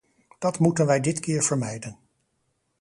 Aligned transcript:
Dat 0.39 0.59
moeten 0.59 0.85
wij 0.85 0.99
dit 0.99 1.19
keer 1.19 1.43
vermijden. 1.43 1.99